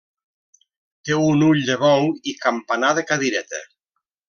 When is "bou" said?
1.83-2.09